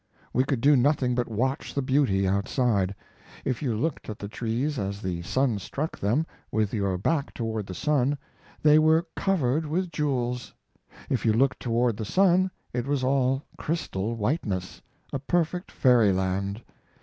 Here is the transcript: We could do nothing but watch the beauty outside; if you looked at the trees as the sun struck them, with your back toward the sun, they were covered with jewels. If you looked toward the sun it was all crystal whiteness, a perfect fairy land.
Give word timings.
We 0.33 0.43
could 0.45 0.61
do 0.61 0.75
nothing 0.75 1.13
but 1.13 1.27
watch 1.29 1.75
the 1.75 1.83
beauty 1.83 2.27
outside; 2.27 2.95
if 3.45 3.61
you 3.61 3.75
looked 3.77 4.09
at 4.09 4.17
the 4.17 4.27
trees 4.27 4.79
as 4.79 4.99
the 4.99 5.21
sun 5.21 5.59
struck 5.59 5.99
them, 5.99 6.25
with 6.51 6.73
your 6.73 6.97
back 6.97 7.35
toward 7.35 7.67
the 7.67 7.75
sun, 7.75 8.17
they 8.63 8.79
were 8.79 9.05
covered 9.15 9.67
with 9.67 9.91
jewels. 9.91 10.55
If 11.07 11.23
you 11.23 11.33
looked 11.33 11.59
toward 11.59 11.97
the 11.97 12.03
sun 12.05 12.49
it 12.73 12.87
was 12.87 13.03
all 13.03 13.43
crystal 13.59 14.15
whiteness, 14.15 14.81
a 15.13 15.19
perfect 15.19 15.71
fairy 15.71 16.11
land. 16.11 16.63